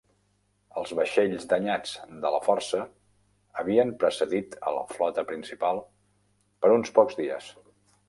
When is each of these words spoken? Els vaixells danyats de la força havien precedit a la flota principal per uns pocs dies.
Els 0.79 0.93
vaixells 0.99 1.45
danyats 1.51 1.91
de 2.23 2.31
la 2.37 2.41
força 2.47 2.81
havien 3.61 3.93
precedit 4.07 4.59
a 4.71 4.75
la 4.81 4.85
flota 4.97 5.29
principal 5.31 5.87
per 6.65 6.77
uns 6.81 6.99
pocs 7.01 7.25
dies. 7.25 7.57